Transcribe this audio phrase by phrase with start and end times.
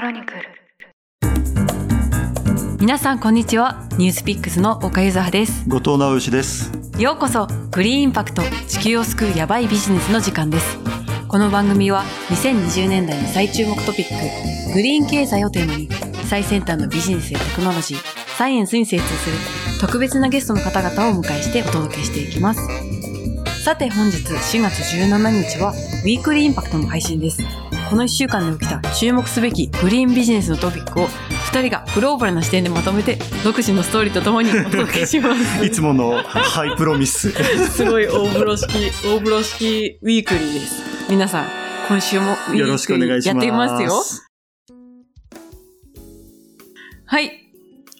[0.00, 0.40] クロニクル。
[2.80, 3.86] 皆さんこんにちは。
[3.98, 5.68] ニュースピックスの岡由葉です。
[5.68, 6.72] 後藤直義です。
[6.98, 10.78] ようこそグリーンインパクト地球を救うヤバいビジネスの時間です。
[11.28, 15.90] この番組は2020年代の最注目トピックグリーン経済をテーマに
[16.30, 17.98] 最先端のビジネスやテクノロジー
[18.38, 19.36] サイエンスに精通する
[19.82, 22.62] 特別なゲストの方々をお迎えしてお届けしていきます。
[23.62, 27.42] さて本日4月17日はウィークリーインパクトの配信です
[27.90, 35.42] この1週間で起きた注目すべきグリーンビジネスのトピックを2人がグローバルな視点でまとめて独自のストーリーとともにお届けします。
[35.66, 37.32] いつものハイプロミス。
[37.68, 38.68] すごい大風呂式
[39.04, 40.84] 大風呂式ウィークリーです。
[41.10, 41.46] 皆さん
[41.88, 43.28] 今週もウィよろしくお願いします。
[43.28, 43.92] やっていますよ。
[47.06, 47.32] はい。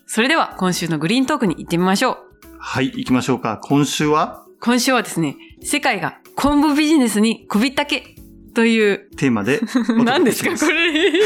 [0.07, 2.17] それでは今週のグリーントークに行ってみましょう。
[2.61, 3.59] はい行きましょうか。
[3.61, 4.45] 今週は？
[4.61, 8.15] 今週はですね世界が昆布ビジネスにこびったけ
[8.55, 9.09] という。
[9.17, 9.61] テーマで
[10.05, 11.13] 何ですかこれ。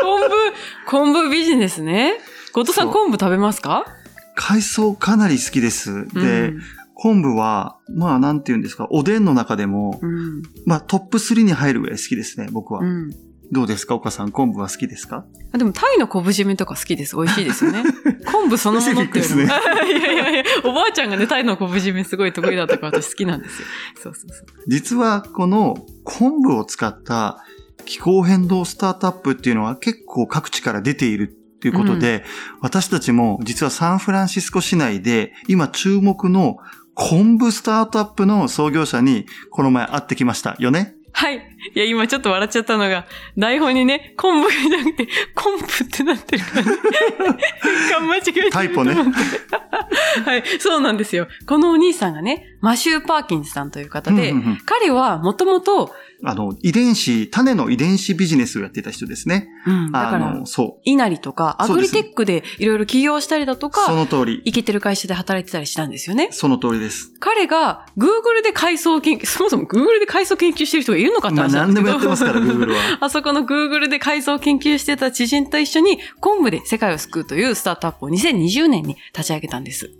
[0.00, 0.30] 昆布
[0.86, 2.14] 昆布ビジネスね。
[2.52, 3.84] 後藤さん昆布食べますか？
[4.34, 6.06] 海藻かなり好きです。
[6.14, 6.60] で、うん。
[6.94, 10.42] 昆布はまあなんて言うんですかおでんの中でも、うん。
[10.66, 13.10] まあトップ3に入るぐらい好きですね僕は、うん
[13.50, 13.94] どうですか？
[13.94, 15.24] 岡さん昆布は好きですか？
[15.52, 17.16] あでも、タイの昆布締めとか好きです。
[17.16, 17.82] 美味しいですよね。
[18.30, 19.42] 昆布そのものっていうのも。
[19.46, 23.66] スペシフィックいやいやいや、おばあちゃんがね、タイの昆布締めすごい得意だったから私好きなんですよ。
[24.02, 24.46] そうそうそう。
[24.68, 27.42] 実はこの昆布を使った
[27.86, 32.24] 気候変動スタートアップっていうのは結構各地から出ているっていうことで、
[32.60, 36.58] 私たちも実はサンフランシスコ市内で今注目の
[36.94, 40.96] 昆布スタートアップの創業者にこの前会ってきましたよね？
[41.12, 41.40] はい。
[41.74, 43.06] いや、今ちょっと笑っちゃったのが、
[43.36, 46.78] 台本にね、昆布じゃなくて、昆布ってなってるからね。
[47.90, 48.94] 勘間違えてるタイポね
[50.24, 51.26] はい、そうなんですよ。
[51.46, 55.92] このお兄さんがね、マシュー・パーキンスさんという方で、うんうんうん彼はもともと、
[56.24, 59.48] あの、遺伝子、種の遺伝子ビジネスをやっていた人ですね。
[59.66, 60.80] うん、だからあの、、そう。
[60.84, 64.42] 稲荷とか、アグリテックでいろいろ起業したりだとか、その通り。
[64.44, 66.28] 生きてる会社で働いてたりしたんですよね。
[66.32, 67.12] その通りです。
[67.20, 71.80] 彼が Google で海藻研究、そもそも Google で海藻研究してる人がいるのかってまあ話何で。
[71.80, 72.98] もやってますから、Google は。
[73.00, 79.90] あそこの Google で海藻研究してた知人と一緒に昆布で世界を救うというスタートアップを2020年に立ち上げたんです。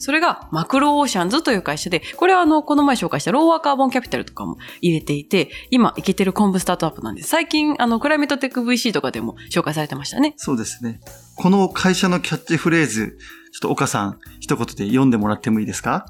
[0.00, 7.28] それがマクロオーシャンズという会社で、これはあの、この前紹介したローワーカーボンキャピタルとかも入れていて、今、いけてる昆布スタートアップなんです。
[7.28, 10.34] 最近、あの、クライメットテック VC とかでも紹介されてましたね。
[10.36, 11.00] そうですね。
[11.36, 13.16] この会社のキャッチフレーズ、
[13.52, 16.06] ちょっと岡さん、一言で読んでもらってもいいですか？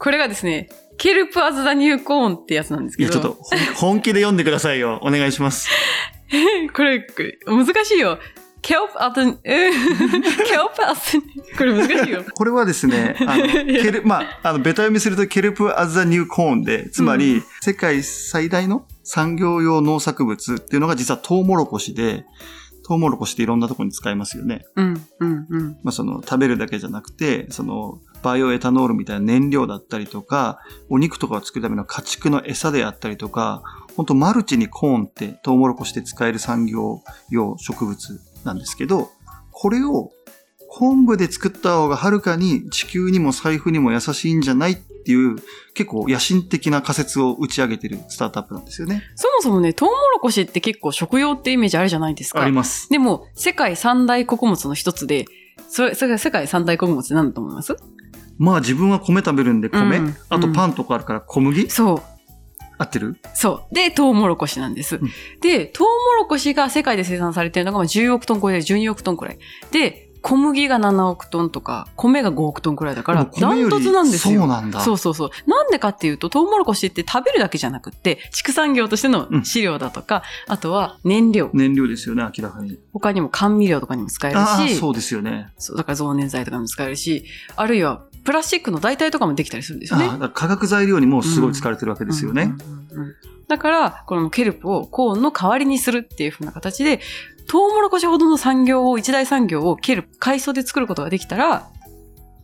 [0.00, 3.12] これがですね、ケルプアズダニューコーンってやつなんですけど。
[3.12, 4.98] いや、ちょっと本本気で読んでくださいよ。
[5.02, 5.68] お願いします。
[6.74, 7.06] これ、
[7.46, 8.18] 難しいよ。
[8.62, 11.18] Kelp as、Kelp as、
[11.56, 12.24] これ難しいよ。
[12.34, 22.24] これはですね、あの、 ケル、まあ、あの、ベタ読みすると Kelp as the new corn で、つまり、うん世界最大の産業用農作物っていうのが実はトウモロコシで、
[22.86, 24.64] トウモロコシっていろんなところに使えますよね。
[24.76, 25.76] うん、うん、うん。
[25.82, 33.62] まあ、その、食べるだけじゃなくて、その、バイオエタノールみたいな燃料だったりとか、お肉とかを作るための家畜の餌であったりとか、
[33.96, 39.10] 本当マルチにコーンってトウモロコシで使える産業用植物なんですけど、
[39.50, 40.10] これを
[40.68, 45.36] 昆布で作った方がはるかに地球にも財布にも優しいんじゃないっていう
[45.74, 49.02] 結構野心的な仮説を打ち上げてるスタートアップなんですよね。
[49.16, 52.42] そもそもね、トウモロコシって結構食用ってイメージあるじゃないですか。
[52.42, 52.88] あります。
[52.90, 55.24] でも、世界三大穀物の一つで、
[55.68, 57.76] それ、それが世界三大穀物って何だと思います？
[58.40, 62.02] まあ自分は米食べるんで米、うんあとパンとかあるから小麦、そう。
[62.78, 63.18] 合ってる？
[63.34, 63.74] そう。
[63.74, 64.96] で、トウモロコシなんです。
[64.96, 65.10] うん
[65.42, 69.38] で、トウモロコシが世界で生産されてるのがまあ10億トン超えで12億トンくらい。
[69.70, 74.40] で、小麦が7億トンとか、米が5億トンくらいだから、ダントツなんですよ。
[74.40, 75.30] そうなんだそうそうそう。
[75.46, 81.50] なんでかっていうと、トウモロコシって食べるだけじゃなくって、畜産業としてのうん飼料だとか、あとは燃料。
[81.54, 82.78] 燃料ですよね、明らかに。
[82.92, 85.48] 他にも甘味料とかにも使えるし、そうですよね。
[85.58, 87.24] そう、だから増粘剤とかにも使えるし、
[87.56, 90.28] あるいはプラスチックの代替とかもできたりするんですよね。
[90.34, 92.42] 化学材料にもすごい使われてるわけですよね。
[92.42, 93.14] うんうんうんうん
[93.50, 97.00] だから、このケルプをコーンの代わりにするっていう風な形で、
[97.48, 101.68] トウモロコシほどの産業を、一大産業をケルプ、海藻で作ることができたら、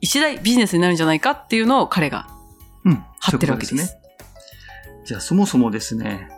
[0.01, 2.27] 一大ビジネスになるんじゃないかっていうのを彼が
[2.85, 3.05] うん。
[3.21, 3.77] 張ってるわけです。
[3.77, 5.05] そういうことね。
[5.05, 6.29] じゃあそもそもですね、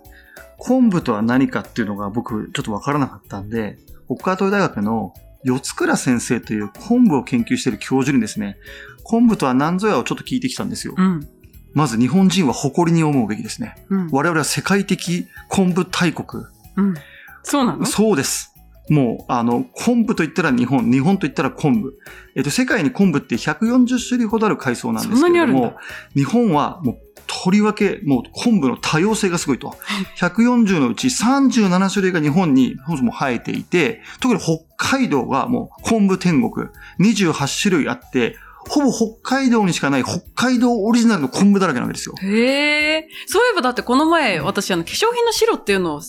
[0.59, 5.15] 昆布とは何かっていうのが僕ちょっとわからなかったんで、北海道大学の
[5.45, 8.59] 四つ倉先生という昆布を研究している教授にですね、
[9.05, 10.95] 昆布とは何ぞやをちょっと聞いてきたんですよ。
[10.97, 11.29] うん。
[11.75, 13.75] まず日本人は誇りに思うべきですね。
[13.89, 14.09] うん。
[14.11, 16.45] 我々は世界的昆布大国。
[16.77, 16.95] うん。
[17.43, 17.87] そうなの？
[17.87, 18.55] そうです。
[18.91, 21.99] もう、あの、昆布と言ったら日本、日本と言ったら昆布。
[22.35, 25.77] えっと、世界に昆布って140種類ほどある海藻なんですけれども、
[26.15, 29.77] 日本はもう、とりわけ、もう昆布の多様性がすごいと。
[30.17, 36.69] 140のうち37種類が日本にそもそも生えていて、特に北海道がもう昆布天国、
[37.01, 38.37] 28種類あって、
[38.69, 42.15] ほぼ北海道にしかない北海道オリジナルの昆布だらけなわけですよ。
[42.21, 43.09] へえ。
[43.27, 46.03] そういえばだってこの前、私あの化粧品の白っていうのを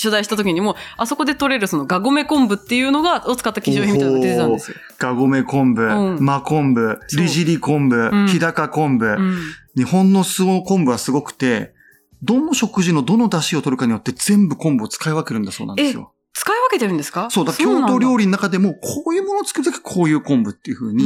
[0.00, 4.76] 取材した時にも、あそこで取れるそのガゴメ昆布っていうのが、を使った化粧品みたいなのが出てたんですよ。
[4.98, 9.38] ガゴメ昆布、うん、マ昆布、リジリ昆布、うん、日高昆布、うん、
[9.76, 11.74] 日本の巣ご昆布はすごくて、
[12.22, 16.12] どの食事のどの出汁を取るかによって全部昆布を使い分けるんだそうなんですよ。
[16.38, 17.30] 使い分けてるんですか？
[17.30, 21.04] そうだ、郷土料理の中でも、こういうものを作るときこういう昆布っていう風に、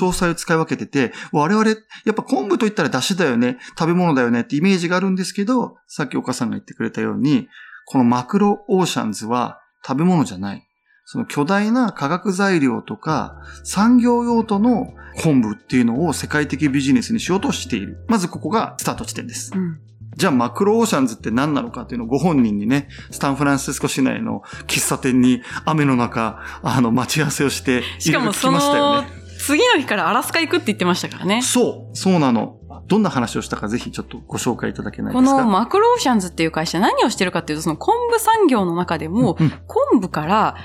[0.00, 1.74] 詳細を使い分けてて、我々、や
[2.12, 7.48] っぱ昆布といったら出汁だよね、食べ物だよねってイメージがあるんですけど、さっき岡さんが言ってくれたように、
[7.90, 10.64] このマクロオーシャンズは食べ物じゃない。
[11.06, 14.92] その巨大な化学材料とか産業用途の
[15.22, 18.04] 昆布っていうのを世界的ビジネスにしようとしている。
[18.08, 19.52] まずここがスタート地点です。
[19.54, 19.80] うん
[20.16, 29.04] じゃあマクロオーシャンズって何なのかっていうのをご本人にね、スタンフランシスコ市内の喫茶店に雨の中、あの、待ち合わせをして、しかもその、
[29.38, 31.40] 次の日からアラスカ行くって言ってましたからね。
[31.42, 32.57] そう、そうなの。
[32.86, 35.32] どんな話をしたかぜひちょっとご紹介いただけないですか？
[35.32, 39.36] このマクローシャンズっていう会社何をしてるかっていうと、その昆布産業の中でも、
[39.66, 40.56] 昆布から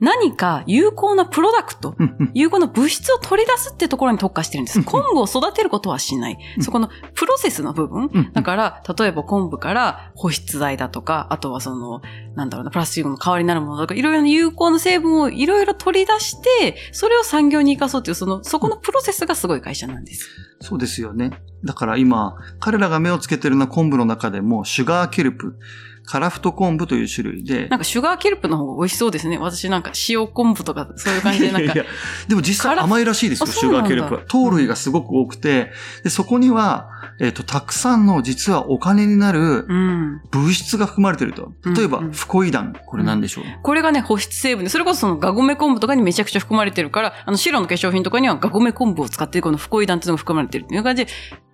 [0.00, 1.94] 何か有効なプロダクト、
[2.34, 4.82] 有効な物質を取り出すっていうところに特化してるんです。
[4.82, 6.38] 昆布を育てることはしない。
[6.60, 8.30] そこのプロセスの部分。
[8.32, 12.00] だから、例えば昆布から保湿剤だとか、あとはその、
[12.34, 20.28] なんだろうな、プラスチックの代わりになるものとか、いろいろな有効な成分をいろいろ取り出して、それを産業に生かそうっていう、その、そこのプロセスがすごい会社なんです。
[20.60, 21.32] そうですよね。
[21.64, 25.56] だから今、彼らが目をつけてるのは昆布の中でも、シュガーケルプ。
[26.04, 27.68] カラフト昆布という種類で。
[27.68, 29.38] なんかシュガーケルプの方が美味しそうですね。
[29.38, 31.60] 私なんか塩昆布とかそういう感じでなんか。
[31.62, 31.84] いやいや
[32.28, 34.20] でも実際甘いらしいですよ、シュガーケルプは。
[34.26, 35.70] 糖類がすごく多くて、
[36.02, 36.88] でそこには、
[37.20, 39.66] えっ、ー、と、たくさんの実はお金になる
[40.30, 41.52] 物質が含まれてると。
[41.76, 42.74] 例えば、フコイダン。
[42.86, 51.12] これ何でしょう、うん、これがね、保湿成分で、それこそそのガゴメ昆布とかにめちゃくちゃ含まれてるから、あの白の化粧品とかにはガゴメ昆布を使ってこのフコイダンっていうのが含まれてるっていう感じで、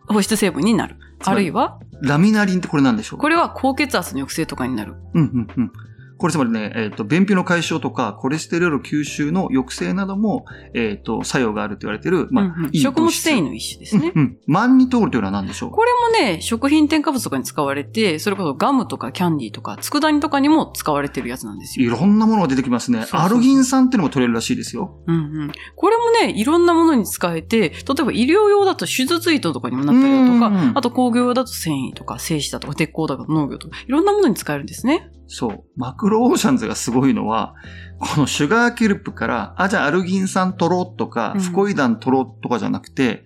[0.09, 0.97] 保湿成分になる。
[1.25, 3.19] あるいはラミナリンってこれなんでしょう？
[3.19, 4.95] これは高血圧の抑制とかになる。
[5.15, 5.73] うんうんうん。
[6.19, 10.45] これつまりね、えっ、ー、と、便秘の解消とか、コレステロール吸収の抑制なども、
[10.75, 14.13] えっ、ー、と、作用があると言われている、まあ、うんうん、いい食物繊維の一種ですね。
[14.15, 14.39] うん、うん。
[14.47, 15.71] マンニトールというのは何でしょう？
[15.71, 21.87] これもね、食品添加物とかに使われて、それこそガムとかキャンディーとか、佃煮とかにも使われてるやつなんですよ。
[21.87, 22.99] いろんなものが出てきますね。
[22.99, 25.01] そうそうそうアルギン酸っていうのも取れるらしいですよ。
[25.07, 25.53] うんうん。
[25.77, 35.11] これもね、いろんなものに使えて、例えば医療用だと手術糸とかにもなったりだとか、あと工業用だと繊維とか、精子だとか、鉄鋼だとか農業とか、いろんなものに使えるんですね。
[35.29, 35.65] そう。
[35.77, 37.55] マクロオーシャンズがすごいのは、
[38.01, 43.25] このシュガーケルプから、あ、じゃあアルギン酸取ろうとか、フコイダン取ろうとかじゃなくて、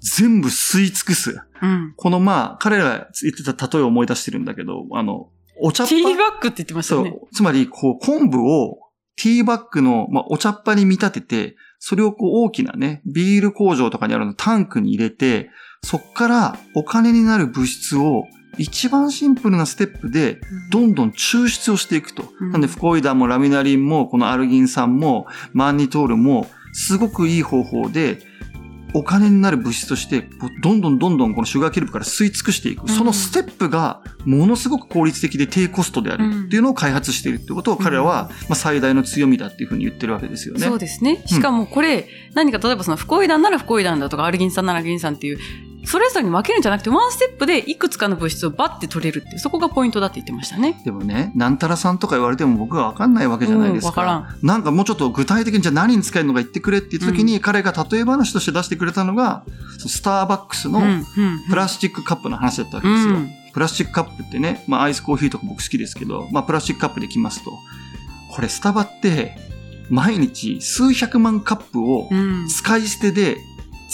[0.00, 1.40] 全部吸い尽くす。
[1.60, 5.94] うん、このまあ、彼らが言ってた例えを思い出してるんだけど、あの、お茶っ葉。
[5.94, 7.10] ティーバッグって言ってましたね。
[7.10, 7.34] そう。
[7.34, 8.78] つまり、こう、昆布を
[9.16, 15.50] ティーバッグの、まあ、お茶っ葉に見立てて、それをこう大きなね、ビール工場とかにあるのタンクに入れて、
[15.82, 18.24] そっからお金になる物質を
[18.58, 20.40] 一番シンプルなステップで、
[20.70, 22.24] どんどん抽出をしていくと。
[22.40, 28.18] うん、なんで、フコイダンもラミナリンも、このアルギン酸も、マンニトールも、すごくいい方法で、
[28.96, 30.28] お金になる物質として、
[30.62, 32.88] どんどんどんどんこのシュガーキルプから吸い尽くしていく。
[32.88, 40.60] そのステップが、ものすごく効率的で低コストであるっていうのを開発しているってことを彼らは、まあ、最大の強みだっていうふうに言ってるわけですよね。
[40.60, 41.24] そうですね。
[41.26, 45.38] しかもこれ、何か例えばそのフコイダンならフコイダンだとか、アルギン酸ならアルギン酸っていう、
[45.86, 50.80] それぞれに分けるんじゃなくて、ワンステップでいくつかの物質をバッて取れるっていう、そこがポイントだって言ってましたね。
[50.84, 53.88] でもね、なんたらさんとか言われても僕は分かんないわけじゃないですか。
[53.88, 54.38] うん、からん。
[54.42, 59.44] なんかもうちょっと具体的にじゃあ何に使えるのか言ってくれって言った時に、うん、彼が例え話として出してくれたのが、
[59.78, 60.82] スターバックスの
[61.48, 63.14] プラスチックカップの話だったわけですよ。
[63.14, 67.52] うん、プラスチックカップってね、まあアイスコーヒーとか僕好きですけど、まあプラスチックカップできますと。
[68.30, 69.36] これスタバって、
[69.90, 72.08] 毎日数百万カップを
[72.48, 73.36] 使い捨てで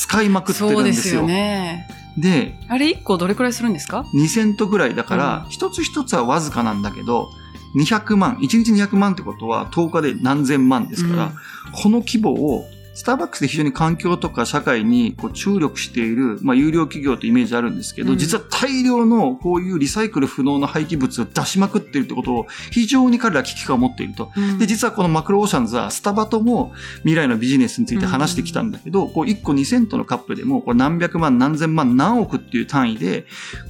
[0.00, 0.74] 使いまくってるんですよ。
[0.74, 1.86] そうですよね。
[2.16, 7.28] で、あれ1個どれくらいするんですか ?2 セントぐらいだから、一、うん、つ一つはわずかなんだけど、
[7.76, 11.32] 200万、1日200万ってことは10日で何千万ですから、うん、
[11.72, 12.64] この規模を
[13.00, 24.30] スターバックスで非常に環境とか社会にこう注力している、まあ、有料企業というイメージあるんですけど、うん、実は大量のこういうリサイクル不能な廃棄物を出しまくっているってことを非常に彼らは危機感を持っていると。
[24.36, 33.24] うん、で、実はこのマクロオーシャンズはスタバとも未来のビジネスについて話してきたんだけど、うん、こう1個2セントのカップでもこう何百万何千万何億っていう単位で、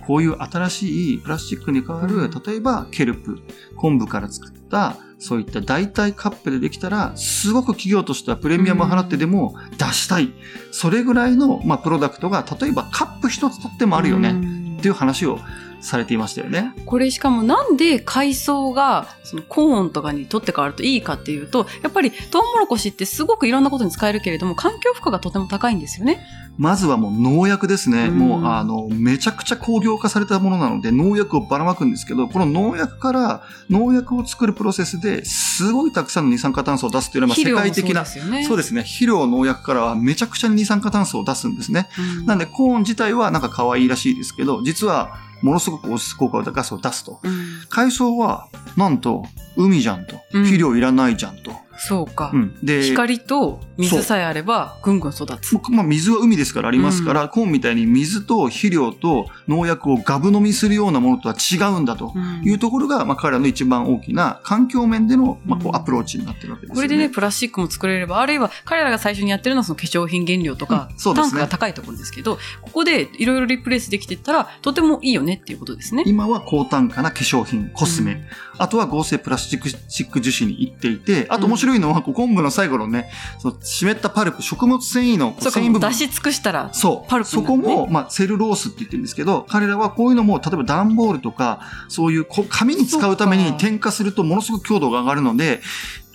[0.08, 3.38] こういう新しいプラスチックに代わる、例えばケルプ、
[3.76, 10.32] 昆布から作ったそういった代替カップでできたら、すごく企業としてはプレミアムを払ってでも出したい。
[10.72, 14.32] それぐらいの、まあ、プロダクトが、例えばカップ一つとってもあるよね。
[14.32, 15.38] ねっていう話を
[15.80, 16.72] されていましたよね。
[16.86, 26.24] これしかもなんで海藻がそのコーンとかにとって変わるといいかっていうと、やっぱりトウモロコシってすごくいろんなことに使えるけれども、環境負荷がとても高いんですよね。
[26.58, 28.08] まずはもう農薬ですね。
[28.08, 38.44] うんもう、あの、めちゃくちゃ工業化されたものなので、農薬をばらまくんですけど、この農薬から農薬を作るプロセスですごいたくさんの二酸化炭素を出すっていうのは、まあ世界的な、ですよね。
[38.44, 38.82] そうですね。
[38.82, 41.88] 肥料農薬からはめちゃくちゃ二酸化炭素を出すんですね。
[42.20, 47.20] うんなんで、コーン自体はなんか可愛いらしいですけど、実はものすごく温室効果ガスを出すと。
[47.22, 49.24] うん海藻は、なんと、
[49.56, 50.16] 海じゃんと。
[50.32, 51.52] うん肥料いらないじゃんと。
[51.82, 52.30] そうか。
[52.34, 52.54] うん。
[52.62, 55.54] で、光と水さえあれば、ぐんぐん育つ。
[55.54, 66.76] ままあ、水は海ですからありますから、コーンみたいに水と肥料と農薬をガブ飲みするようなものとは違うんだとうんいうところが、まあ、彼らの一番大きな環境面での、まあ、こうんうアプローチになってるわけですよね。
[66.76, 76.04] これでね、プラスチックも作れれば、あるいは彼らが最初にやってるのはその化粧品原料とか、うんそうですねタンクが高いところですけど、ここでいろいろリプレイスできてったら、とてもいいよねっていうことですね。
[76.06, 78.20] 今は高単価な化粧品、コスメ、うん
[78.60, 85.88] あとは合成プラスチック樹脂に行っていて、あと面白いのは、こう昆布の最後のね、その湿ったパルプ、食物繊維の繊維部分。
[85.88, 87.08] 出し尽くしたら、そう。
[87.08, 95.60] パルプねこも、まあ、セルロースって言ってるんですけど、彼らはこういうのも、例えば段ボールとか、そういうこ紙に使うために添加するとものすごく強度が上がるので、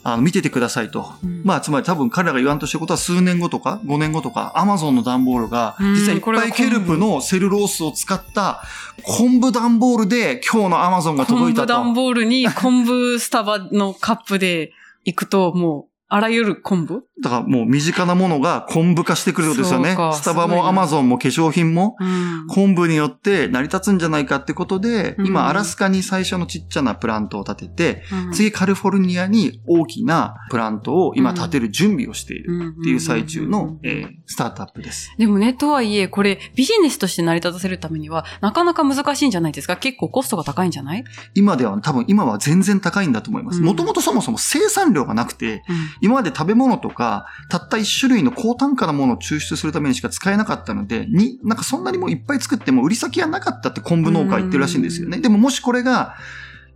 [0.08, 1.14] あの、見ててくださいと。
[1.24, 8.62] うんまあ、つまり多分彼らが言わんとしてることは数年後とか5年後とか、アマゾンの段ボールが、うん実はいっこれがぱいケルプのセルロースを使った
[9.02, 11.74] 昆布段ボールで今日のアマゾンが届いたと。
[11.74, 14.74] 昆布段ボールに昆布スタバのカップで
[15.06, 19.96] 行くと、もう、あらゆる昆布だからもう身近なものが昆布化してくるってことですよね。
[20.14, 22.48] スタバもアマゾンも化粧品もうん。
[22.48, 25.28] 昆布によって成り立つんじゃないかってことで、うん。
[25.28, 28.34] 今アラスカに最初のちっちゃなプラントを建てて、うん。
[28.34, 35.14] 次カリフォルニアに大きなプラントを今建てる準備をしているうんっていう最中の、えースタートアップです。
[35.20, 39.78] でもね、とはいえ、これ、ビジネスとして成り立たせるためには、なかなか難しいんじゃないですか？
[39.78, 41.04] 結構コストが高いんじゃない？
[41.36, 43.60] 今では多分今は全然高いんだと思います。
[43.60, 43.66] うん。
[43.66, 45.64] もともとそもそも生産量がなくて、
[46.02, 47.05] 今まで食べ物とか、
[47.50, 55.20] たった一種類の高単価なものを抽出するためにしか使えなかったので、に、なんかそんなにもういっぱい作っても売り先はなかったって昆布農家は言ってるらしいんですよね。
[55.20, 56.16] でももしこれが、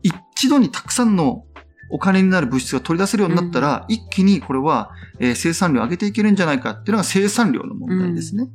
[0.01, 1.43] 一度にたくさんの
[1.91, 8.48] お金になる物質が取り出せるようになったら、一気にこれは、えー生産量を上げていけるんじゃないかっていうのが生産量の問題ですね。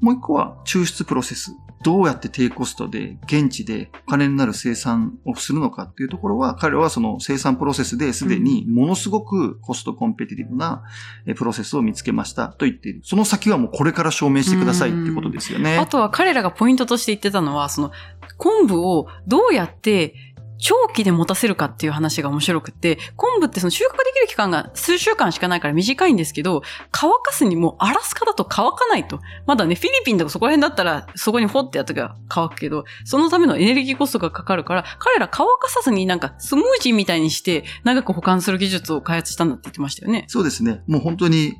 [0.00, 1.52] もう一個は抽出プロセス。
[1.84, 10.82] どうやって低コストで現地でお金になる生産をするのかっていうところは、彼らはその生産プロセスですでにものすごくコストコンペティティブな
[11.26, 13.02] えプロセスを見つけましたと言っている。
[13.04, 15.76] その先はもうこれから証明してくださいっていうことですよね。
[15.76, 17.92] あとは彼らがポイントとして言ってたのは、その、
[18.38, 20.14] 昆布をどうやって
[20.58, 29.20] 長期で持たせるかっていう話が面白くて、昆布ってその収穫できる期間が数週間しかないから短いんですけど、乾かすにもうアラスカだと乾かないと。
[29.46, 40.24] まだね、フィリピンとかそこら辺だったら、そこにホってやったら乾くけど、そのためのエネルギーコストがかかるから、彼ら乾かさずになんかスムージーみたいにして長く保管する技術を開発したんだって言ってましたよね。
[40.28, 40.82] そうですね。
[40.86, 41.54] もう本当に、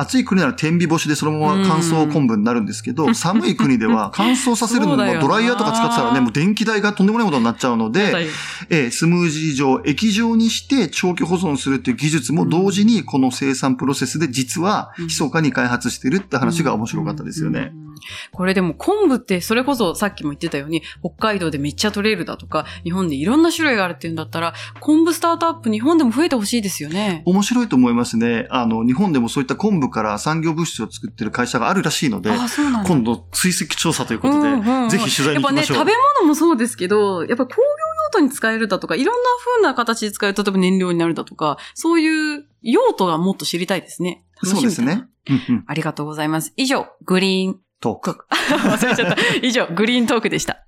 [0.00, 8.28] 暑い国なら天日干しでそのまま乾燥昆布になるんですけど、 寒い国では乾燥させるのもドライヤーとか使ってたらね、もう電気代がとんでもないことになっちゃうので、
[8.70, 17.72] えースムージー状、液状にして長期保存するっていう技術も同時にこの生産プロセスで実は密かに開発してるって話が面白かったですよね。
[17.74, 17.84] うん。
[17.84, 17.89] うん
[18.32, 27.22] これでも昆布ってそれこそさっきも言ってたように北海道でめっちゃ取れるだとか日本でいろんな種類があるっていうんだったら昆布スタートアップ日本でも増えてほしいですよね。
[27.26, 28.46] 面白いと思いますね。
[28.50, 32.88] あの、日本でもそういった昆布から産業物質を作ってる会社があるらしいので、あ、そうなんだ。
[32.88, 35.76] 今度追跡調査ということで、うんうんうんぜひ取材に行きましょう。
[35.76, 39.22] やっぱね、食べ物もそうですけど、やっぱ工業用途に使えるだとか、いろんな
[39.54, 44.24] 風な形で使える、例えば燃料になるだとか、そういう用途がもっと知りたいですね。
[44.42, 45.04] そうですね。。
[45.28, 45.64] うんうん。
[45.66, 46.52] ありがとうございます。
[46.56, 48.26] 以上、グリーン、トーク。
[48.30, 49.16] 忘れちゃった。
[49.42, 50.66] 以上、グリーントークでした。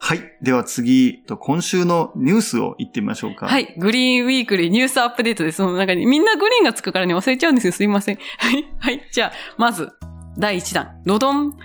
[0.00, 0.20] はい。
[0.40, 3.46] では次、と今週のニュースを言ってみましょうか。
[3.46, 3.74] はい。
[3.78, 5.56] グリーンウィークリーニュースアップデートです。
[5.56, 7.72] その中にみんなグリーンがつくからね、忘れちゃうんですよ。
[7.72, 8.18] すいません。
[8.38, 8.64] はい。
[8.78, 9.06] はい。
[9.12, 9.90] じゃあ、まず、
[10.38, 11.02] 第1弾。
[11.04, 11.56] ロドン。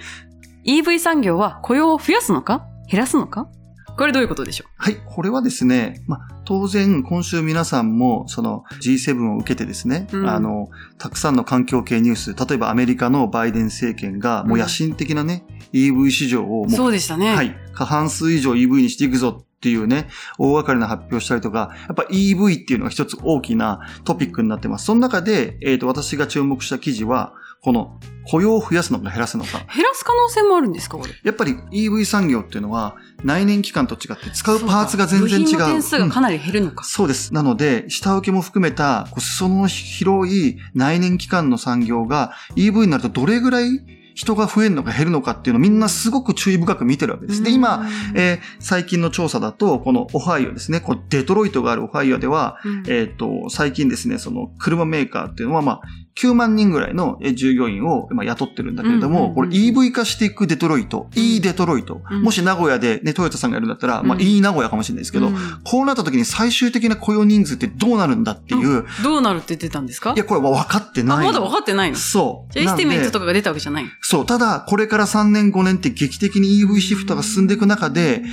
[0.65, 2.65] EV 産業は雇用を増やすのか？
[2.89, 3.47] 減らすのか？
[3.97, 4.97] これどういうことでしょはい。
[5.05, 17.35] これはですね、まあ、当然、今週皆さんも、その G7 を受けてですね、うんあの、たくさんの環境系ニュース、例えばアメリカのバイデン政権が、もう野心的なね、EV 市場をうもうそうでしたね。
[17.35, 17.55] はい。
[17.73, 20.07] 過半数以上 EV にしていくぞっていうね、
[20.39, 24.85] 大掛かりな発表したりとか、やっぱ EV っていうのが一つ大きなトピックになってます。
[24.85, 27.33] その中で、えっ、と、私が注目した記事は、
[27.63, 27.97] この
[28.29, 29.59] 雇用を増やすのか減らすのか。
[29.73, 30.97] 減らす可能性もあるんですか？
[30.97, 31.13] これ。
[31.23, 35.45] やっぱり EV 産業っていうのは内燃機関と違って使うパーツが全然違う。
[35.45, 36.83] 部品の点数がかうんなり減るのか。
[36.83, 37.33] そうです。
[37.33, 43.69] なので、下請けも含めた、裾の広い内燃機関の産業が EV になるとどれぐらい
[44.15, 47.41] 人が増えるのか減るのかっていうのをみんなすごく注意深く見てるわけです。
[47.43, 55.81] で、今、えー最近の調査だと、このオハイオですね、こうデトロイトがあるオハイオでは、うんえっ、と、最近ですね、その車メーカーっていうのは、まあ、
[56.15, 62.21] 9万人ぐらいのえー従業員をまあ雇ってるんだけれども、これ EV 化していくデトロイト、いいデトロイト、うん。
[62.21, 64.21] もし名古屋でね、トヨタさんがやるんだったら、まあ、うん。
[64.21, 65.35] いい名古屋かもしれないですけど、うん。
[65.63, 70.13] こうなった時に最終的な雇用人数ってどうなるんだっていう、どうなるって言ってたんですか？
[70.13, 71.25] いや、これは分かってあ、ない。
[71.25, 71.97] まだ分かってないの？
[71.97, 72.53] そう。
[72.53, 74.25] じゃあ estimate とかかが出たわけじゃないそう。
[74.25, 78.23] ただ、これから3年5年って劇的に EV シフトが進んでいく中で、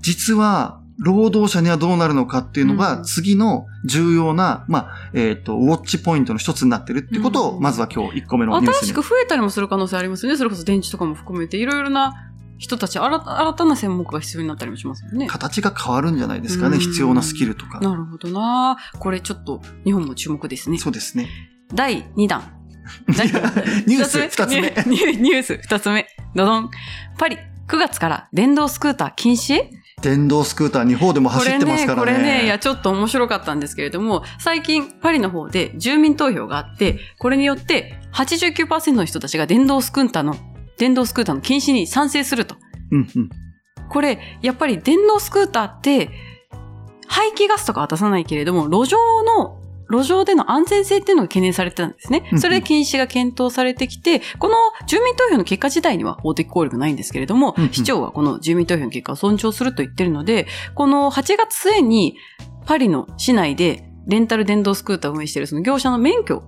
[0.00, 9.02] 実は、労働者にはどうなるのかっていうのが、うん次の重要な、まあ、えっ、と、 watch point の一つになってるってことを、うんまずは今日1個目のニュースに新しく。
[9.02, 10.36] 増えたりもする可能性ありますよね。
[10.36, 15.26] それこそ電池とかも含めて、いろいろな人たち、新た新たな専門家が必要になったりもしますよね。
[15.26, 16.76] 形が変わるんじゃないですかね。
[16.76, 17.80] うん必要なスキルとか。
[17.80, 20.76] なるほどなこれちょっと日本も注目ですね。
[20.76, 21.28] そうですね。
[21.72, 22.42] 第2弾。
[23.16, 23.26] 第
[23.86, 26.06] ニュース二つ目ニュース2つ目。
[26.34, 26.70] どどん。
[27.16, 27.38] パリ、
[27.68, 29.79] 9月から電動スクーター禁止？
[30.02, 32.12] 電動スクーター日本でもこ走っれね、てますからね。
[32.12, 40.36] これね、いや、ちょっと面白かったんですけれども、最近、パリの方で住民投票があって、これによって、89%の人たちが電動スクーターの、
[40.78, 42.56] 電動スクーターの禁止に賛成すると。
[42.90, 43.30] うんうん。
[43.88, 46.10] これ、やっぱり電動スクーターって、
[47.06, 49.58] 排気ガスとかは出さないけれども、路上の、
[49.90, 52.36] 路上での安全性っていうのが懸念されてたんですねう。
[52.36, 54.54] んそれで禁止が検討されてきて、この
[54.86, 62.16] 住民投票の結果自体には法的効力ないんですけれども市長はこの住民投票の結果を尊重すると言ってるので、この8月末に
[62.66, 66.42] パリの市内でレンタル電動スクーターを運営しているその業者の免許、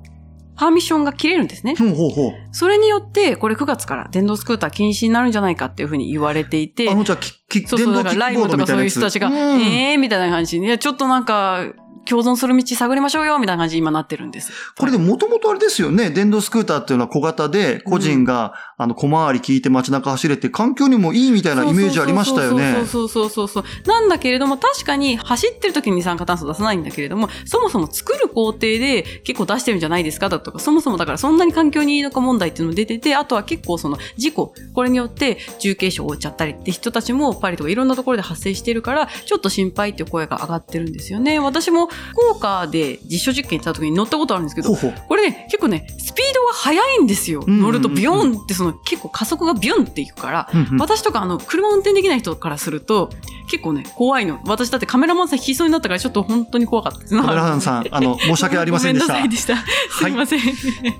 [0.56, 1.75] パーミッションが切れるんですね。
[1.76, 2.32] ほうほうほう。
[2.52, 7.32] それによって、これ9月から電動スクーター禁止になるんじゃないかっていうふうに言われていて、あの、じゃあ、キ
[7.62, 11.64] キそうそう、だからライブとかそういう人たちが、ええー、みたいな感じに、いや、ちょっとなんか、
[12.04, 14.52] 共存する道探りましょうよ、みたいな感じに今なってるんです。
[14.78, 16.11] これでもともとあれですよね。
[16.11, 22.75] 電動スクーターっていうのは小型で、個人が、あの、小回り聞いて街中走れて、環境にもいいみたいなイメージありましたよね。
[22.75, 23.64] そうそうそうそうそう。
[23.87, 41.38] なんだけれども、確かに走ってる時に二酸化炭素出さないんだけれども、そもそも作る工程で結構出してるんじゃないですかだとか、そもそもだからそんなに環境にいいのか問題っていうのも出てて、あとは結構その事故、これによって重軽傷を負っちゃったりって人たちもパリとかいろんなところで発生してるから、ちょっと心配っていう声が上がってるんですよね。
[41.38, 44.74] 私も福岡で実証実験行った時に乗ったことあるんですけど。
[44.74, 47.44] これね、結構ね、スピードが速いんですよ。
[47.46, 53.11] 乗るとビヨンってその結構加速がビュンっていくから、うんうん私とかあの、車運転できない人からすると、
[53.48, 54.40] 結構ね、怖いの。
[54.46, 57.16] 私だってカメラマンさん引きそうになったからちょっと本当に怖かったです。
[57.16, 59.57] カメラマンさん、あの、申し訳ありませんでしたした。
[59.90, 60.40] すいません。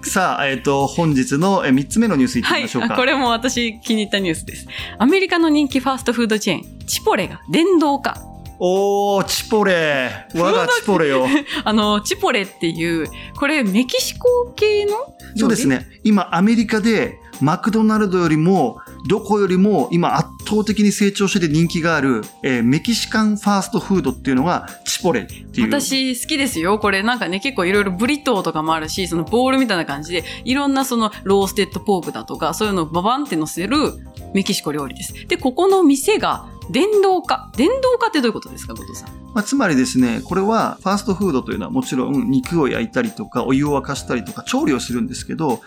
[0.03, 2.61] さあ、えっ、と、本日のえ3つ目のニュースいってはい。
[2.61, 2.95] みましょうか。
[2.95, 4.67] あこれも私気に入ったニュースです。
[4.99, 8.32] アメリカの人気ファーストフードチェーン、 Chipotle が電動化。
[8.65, 10.29] おー、 Chipotle。
[10.37, 11.27] 我が Chipotle よ。
[11.65, 14.93] あの、 Chipotle っていう、これメキシコ系の
[15.35, 15.67] そうです。
[15.67, 15.89] ね。
[16.05, 25.67] 今、アメリカで、マクドナルドよりも、どこよりも今圧倒的に成長してて人気がある、えーメキシカンファーストフードっていうのが Chipotle っていう。
[25.69, 26.79] 私好きですよ。
[26.79, 33.77] これなんかね、結構いろいろブリトーとかもあるし、そのボールみたいな感じで、いろんなその roasted pork だとか、そういうのをババンって乗せる
[34.35, 35.27] メキシコ料理です。
[35.27, 37.51] で、ここの店が電動化。
[37.57, 39.09] 電動化ってどういうことですか、後藤さん？
[39.35, 45.61] まあ、つまりですね、これはファーストフードというのはもちろん肉を焼いたりとかお湯を沸かしたりとか調理をするんですけど、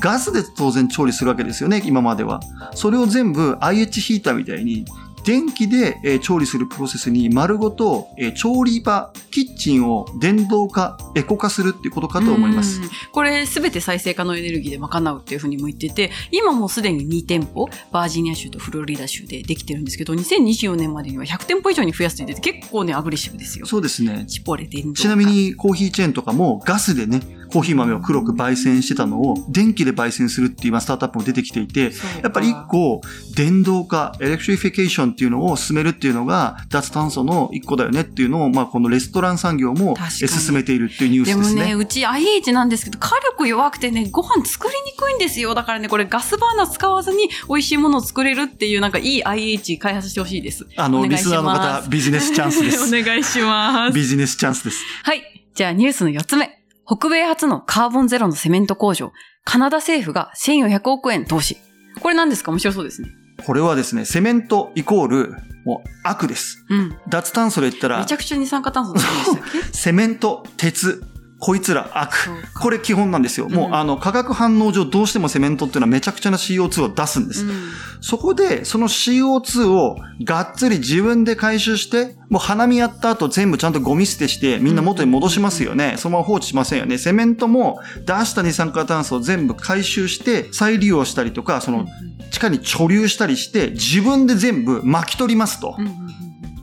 [0.00, 2.40] ガスで当然調理するわけですよね、今までは。
[2.74, 4.84] それを全部 IH ヒーターみたいに
[5.24, 12.80] 電気で、えー調理するプロセスに丸ごと、えー調理場、キッチンを電動化、エコ化するっていうことかと思います。
[12.80, 12.88] うん。
[13.12, 23.66] これすべて再生可能エネルギーで賄うっていうふうにも言ってて、今もうすでに2店舗、バージニア州とフロリダ州でできてるんですけど、2024年までには100店舗以上に増やすって言ってて、結構ね、アグレッシブですよ。
[23.66, 24.24] そうですね。
[24.26, 25.00] チポレ電動化。
[25.00, 33.00] ちなみにコーヒーチェーンとかもガスでね、コーヒー豆を黒く焙煎してたのを電気で焙煎するっていう今スタートアップも出てきていて、やっぱり一個
[33.34, 41.74] 電動化、 electrification っていうのを進めるっていうのが脱炭素の一個だよねっていうのを、まあこのレストラン産業も進めているっていうニュースでもね、ですね。
[41.74, 45.54] うち IH なんですけど、火力弱くてね、ご飯作りにくいんですよ。
[45.54, 50.66] だからね、これガスバーナー使わずに美味しいものを作れるっていう、なんかいい IH 開発してほしいです。
[50.76, 52.90] あの、リスナーの方、ビジネスチャンスでおす。
[53.02, 53.94] 願いします。
[53.94, 54.82] ビジネスチャンスです。
[55.04, 55.22] はい。
[55.54, 56.57] じゃあニュースの4つ目。
[56.88, 59.12] 北米初のカーボンゼロのセメント工場。
[59.44, 61.58] カナダ政府が1400億円投資。
[62.00, 62.50] これ何ですか？
[62.50, 63.10] 面白そうですね。
[63.44, 66.64] これはですね、セメントイコール、もう悪です。
[66.70, 66.96] うん。
[67.06, 68.94] 脱炭素で言ったらめち、ゃくちゃ二酸化炭素
[69.70, 71.04] セメント、鉄、
[71.40, 72.30] こいつら悪。
[72.60, 73.48] これ基本なんですよ。
[73.48, 77.44] もう、うんあの、化学反応上どうしてもセメントっていうのはめちゃくちゃな CO2 を出すんです。
[77.44, 77.52] うん
[78.00, 85.94] そこで、その CO2 をがっつり自分で回収して、もう花見やった後全部ちゃんとゴミ捨てしてみんな元に戻しますよね。
[85.96, 86.98] そのまま放置しませんよね。
[86.98, 91.86] セメントも出した二酸化炭素を全部回収して再利用したりとか、その
[92.30, 95.74] 地下に貯留したりして自分で全部巻き取りますと。
[95.78, 96.17] うん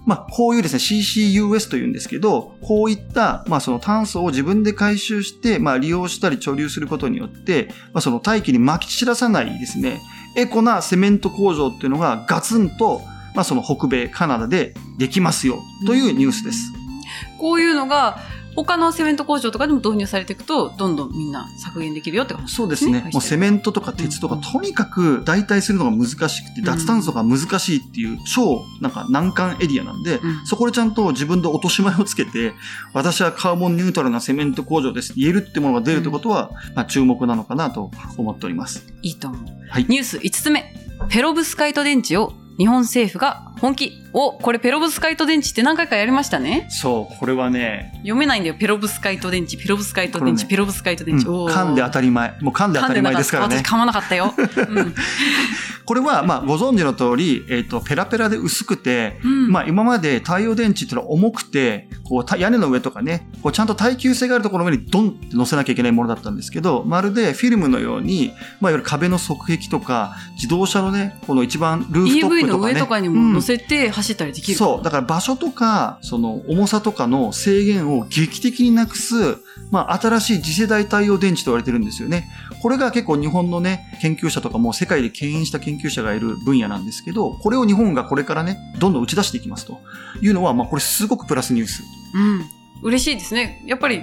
[0.06, 10.02] まあ、こういうですね、CCUS というんですけど、こういった、まあ、その炭素を自分で回収して、まあ、利用したり貯留することによって、まあ、その大気に撒き散らさないですね、
[10.38, 13.02] エコなセメント工場っていうのがガツンと、
[13.34, 16.72] まあ、その北米、カナダでできますよ、というニュースです。
[17.40, 18.20] こういうのが、
[18.56, 23.10] 他のセメント工場とかでも導入されていくと、どんどんみんな削減できるよって話そうですね。
[23.12, 32.54] もうセメントとか鉄とか、うんとにかく代替するのが難しくて、うん脱炭素が難しいっていう超なんか難関エリアなんで、うんそこでちゃんと自分で落とし前をつけて、
[32.94, 38.88] 私はカーボンニュートラルなセメント工場です言えるってものが出るってことは、まあ注目なのかなと思っております。
[39.02, 39.42] いいと思う。
[39.70, 40.74] はいニュース5つ目。
[41.10, 44.04] ペロブスカイト電池を日本政府が本気。
[44.14, 46.68] お、これペロブスカイト電池って何回かやりましたね。
[46.70, 48.56] そう、これはね、読めないんだよ。
[48.56, 51.28] ペロブスカイト電池、ペロブスカイト電池、ねペロブスカイトうん電池。
[51.30, 52.38] おー噛んで当たり前。
[52.42, 54.36] もう噛んで当たり前ですからね私噛まなかったよ。
[54.38, 54.96] うん
[55.86, 72.74] これは、まあ、ご存知の通り、えっ、と、ペラペラで薄くて、うんまあ、今まで太陽電池っていうのは重くて、こう、た屋根の上とかね、こう、ちゃんと耐久性があるところの上にドンって乗せなきゃいけないものだったんですけど、まるでフィルムのように、まあ、いわゆる壁の側壁とか、自動車のね、この一番ルーフトッ EV プとかね。
[72.74, 74.58] の上とかにうんも乗せて走ったりできる。
[74.58, 74.84] そう。
[74.84, 79.16] だから場所とか、その重さとかの制限を劇的になくす、
[79.72, 82.30] まあ、新しい次世代太陽電池と言われてるんですよね。
[82.62, 89.80] これが結構日本のね、研究者とかも世界で牽引した研究者がいる分野なんですけど、これを日本がこれからね、どんどん打ち出していきますと
[90.22, 91.84] いうのは、まあ、これすごくプラスニュース。
[92.14, 92.46] うん。
[92.84, 93.64] 嬉しいですね。
[93.66, 94.02] やっぱり、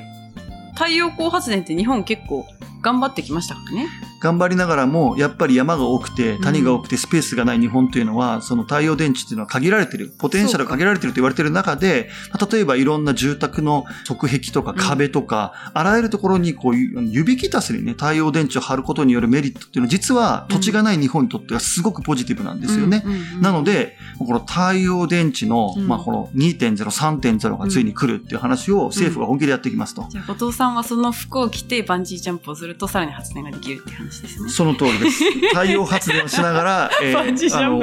[0.75, 2.47] 太陽光発電って日本結構
[2.83, 3.89] 頑張ってきましたからね。
[4.21, 12.11] 頑張りながらも、やっぱり山が多くて、谷が多くて、スペースがない日本というのは、その太陽電池っていうのは限られてる、ポテンシャルが限られてると言われてる中で、
[12.53, 23.03] 例えばいろんな住宅の側壁とか壁とか、あらゆるところにこう、指きたすにね、太陽電池を貼ることによるメリットっていうのは、実は土地がない日本にとってはすごくポジティブなんですよね。
[23.05, 25.89] うんうんうんなので、この太陽電池の、うん。
[25.89, 30.07] まあこの2.0、3.0がついに来るっていう話を政府が本気でやっていきますと。
[30.09, 34.49] じゃあ、後藤さんはその服を着てバンジージャンプをするとさらに発電ができるっていう話ですね。
[34.49, 35.25] その通りです。
[35.53, 37.81] 太陽発電をしながら、えーあの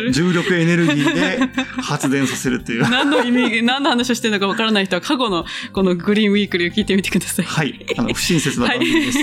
[0.00, 1.38] る重力エネルギーで
[1.82, 2.82] 発電させるという。
[2.88, 7.44] 何の意味、何の話をしてるのかわからない人は過去のこのグリーンウィークリーを聞いてみてください。
[7.44, 7.86] はい。
[7.96, 9.18] あの、不親切な番組です。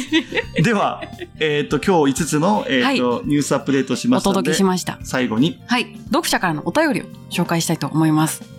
[0.64, 1.04] では、
[1.40, 5.00] えっ、と、今日5つの、えっ、と、ニュースアップデートしまおしたので、届けしました。
[5.04, 5.96] 最後に、はい。
[6.06, 8.55] 読者からのお便りを紹介したいと思います。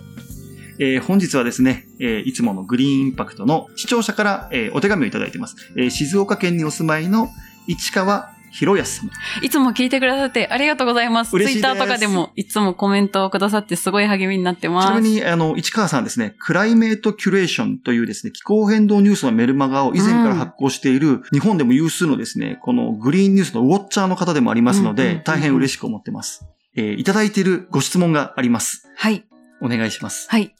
[0.79, 5.55] えー本日はですね、えーいつものグリーンインパクトの視聴者から、えーお手紙をいただいています。
[5.75, 7.29] えー静岡県にお住まいの
[7.67, 9.11] 市川博康様。
[9.41, 11.31] いつも聞いてくださってありがとうございます。
[11.31, 14.89] ツイッターとかでもいつもコメントをくださってすごい励みになってちます。
[14.89, 26.45] なみに、あの、市川さんはですね、クライメートキュレーションというですね、気候変動ニュースのメルマガを以前から発行している、日本でも有数のですね、このグリーンニュースのウォッチャーの方でもありますのでうんうんうんうん、大変嬉しく思ってます。
[26.75, 28.87] えーいただいているご質問があります。
[28.95, 29.25] はい。
[29.61, 30.27] お願いします。
[30.29, 30.55] はい。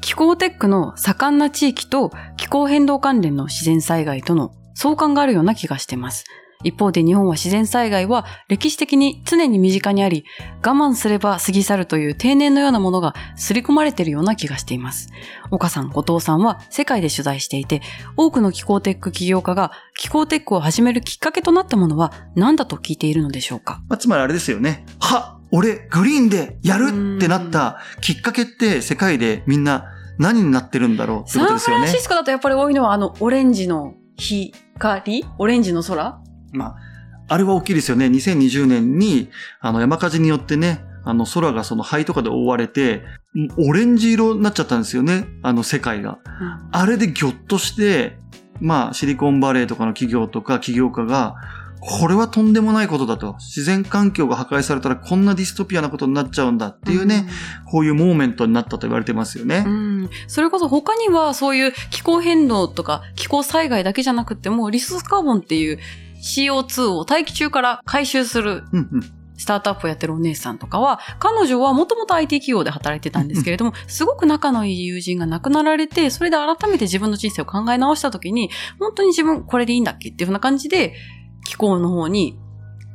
[0.00, 6.24] 気候テックの盛んな地域と気候変動関連の自然災害との相関があるような気がしてます。
[6.62, 10.24] 一方で日本は自然災害は歴史的に常に身近にあり、
[10.64, 15.10] 我慢すれば過ぎ去るという定年のようなものが刷り込まれているような気がしています。
[15.50, 17.82] 岡さん、後藤さんは世界で取材していて、
[18.16, 23.82] 多くの気候テック起業家が気候テックを始めるきっかけとなったものは何だと聞いているのでしょうか？
[23.88, 24.86] まあ、つまりあれですよね。
[25.00, 29.84] は俺、グリーンでやるってなったきっかけって世界でみんな
[30.18, 31.84] 何になってるんだろうってサンフことですよね。
[31.84, 36.20] ランシスコだとやっぱり多いのはあのオレンジの光オレンジの空？
[36.52, 36.76] まあ、
[37.28, 38.06] あれは大きいですよね。
[38.06, 43.04] 2020年に、あの、山火事によってね、あの、空がその灰とかで覆われて、
[43.56, 45.26] オレンジ色になっちゃったんですよね。
[45.42, 46.18] あの、世界が。
[46.72, 48.18] あれでギョッとして、
[48.60, 51.34] まあ、シリコンバレーとかの企業とか起業家が、
[51.86, 53.34] これはとんでもないことだと。
[53.38, 57.26] 自然環境が破壊されたらこんなディストピアなことになっちゃうんだっていうね、
[57.70, 59.64] こういうモーメントになったと言われてますよね。
[59.66, 60.10] うん。
[60.26, 65.78] それこそ他にはそういう気候変動とか気候災害だけじゃなくてもリソースカーボンっていう
[66.22, 69.24] CO2 を大気中から回収するうんうん。
[69.36, 80.94] スタートアップをやってるお姉さんとかは、彼女はもともと IT 企業で働いてたんですけれども、すごく仲のいい友人が亡くなられて、それで改めて自分の人生を考え直した時に、本当に自分これでいいんだっけっていうふうな感じで、
[81.44, 82.38] 気候の方に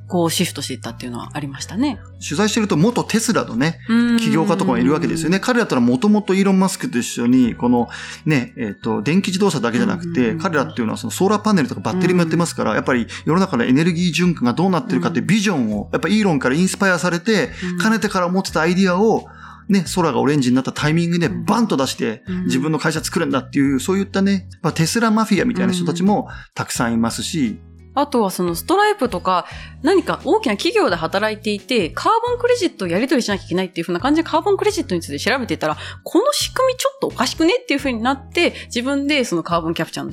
[0.09, 1.99] こうシフトしていったっていうのはありましたね。
[2.21, 3.79] 取材してると元テスラのね、
[4.19, 5.39] 起業家とかもいるわけですよね。
[5.39, 7.87] 彼らとはもともとイーロン・マスクと一緒に、この
[8.25, 19.27] ね、えっ、と、電気自動車だけじゃなくて、彼らっていうのはそのソーラーパネルとかバッテリーもやってますから、やっぱり世の中のエネルギー循環がどうなってるかっていうビジョンを、やっぱイーロンからインスパイアされて、かねてから持ってたアイディアを、
[19.67, 27.59] ね、空がオレンジになったタイミングでバンと出して、自分の会社作るんだっていう、そういったね、まあ、テスラマフィアみたいな人たちもたくさんいますし、
[27.99, 29.45] あとはそのストライプとか
[29.81, 40.11] 何か大きな企業で働いていてカーボンクレジットをやり取りしなきゃいけないっていう風な感じでカーボンクレジットについて調べていたらこの仕組みちょっとおかしくねっていう風になって自分でそのカーボンキャプチャーの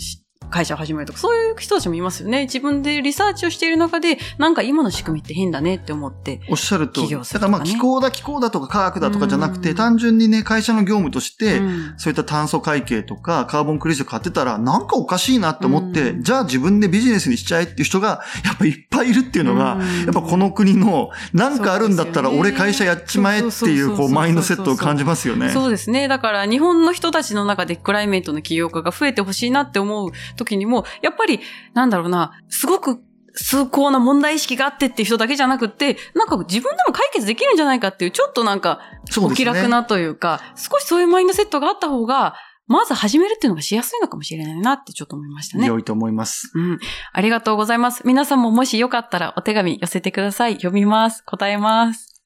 [0.51, 2.43] 会社を始めるとか、そういう人たちもいますよね。
[2.43, 6.41] 自分でリサーチをしている中で、なんか今の仕組みって変だねって思って。
[6.49, 25.51] おっしゃると、起業すだからまあ気候だ気候だとか科学だとかじゃなくて、うん単純にね、会社の業務として、うんそういった炭素会計とかカーボンクレジット買ってたら、なんかおかしいなって思って、うんじゃあ自分でビジネスにしちゃえっていう人が、やっぱいっぱいいるっていうのが、うんやっぱこの国の、なんかあるんだったら俺会社やっちまえっていう、こうマインドセットを感じますよね。
[25.51, 26.09] そうですね。
[26.09, 31.41] だから日本の人たちの中でクライメートの起業家が増えてほしいなって思う時にも、やっぱり、
[31.75, 33.01] なんだろうな、すごく
[33.37, 38.81] 崇高な問題意識があってっていう人だけじゃなくって、なんか自分でも解決できるんじゃないかっていう、ちょっとなんか、
[39.19, 39.31] お。
[39.31, 42.35] 気楽なというか、少しそういうマインドセットがあった方が、
[42.67, 45.67] まず始めるっていうのがしやすいのかもしれないなってちょっと思いましたね。
[45.67, 46.51] 良いと思います。
[46.55, 46.79] うん。
[47.13, 48.03] ありがとうございます。
[48.05, 50.55] 皆さんももしよかったらお手紙寄せてください。
[50.55, 51.23] 読みます。
[51.25, 52.25] 答えます。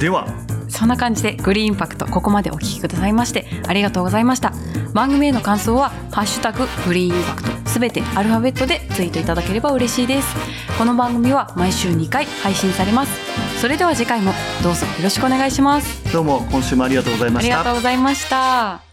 [0.00, 0.26] では、
[0.68, 4.52] そんな感じでグリーンインパクトここまでお聞きくださいましてありがとうございました。
[4.94, 10.34] 番組への感想はハッシュタググリーンインパクトすべてアルファベットでツイートいただければ嬉しいです。
[10.78, 13.12] この番組は毎週2回配信されます。
[13.60, 16.12] それでは次回もどうぞよろしくお願いします。
[16.12, 17.54] どうも今週もありがとうございました。
[17.54, 17.74] ありがとう。
[17.76, 18.87] ございました